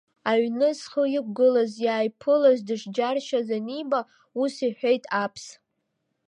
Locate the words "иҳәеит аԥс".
4.67-5.45